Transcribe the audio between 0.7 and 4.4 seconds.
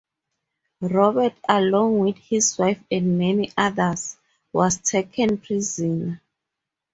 Robert, along with his wife and many others,